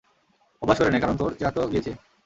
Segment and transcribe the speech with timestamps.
[0.61, 1.91] অভ্যাস করে নে, কারন তোর চেয়ারতো গিয়েছে।